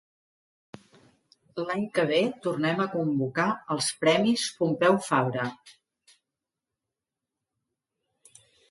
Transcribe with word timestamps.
L'any 1.63 1.83
que 1.97 2.05
ve 2.13 2.21
tornem 2.47 2.81
a 2.85 2.89
convocar 2.95 3.47
els 3.77 3.91
premis 4.03 4.49
Pompeu 4.63 5.01
Fabra. 5.13 5.49